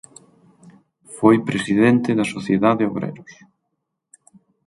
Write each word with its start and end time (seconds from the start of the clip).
Foi 1.15 1.35
presidente 1.49 2.09
da 2.17 2.29
Sociedad 2.33 2.75
de 2.77 2.85
Obreros. 2.91 3.33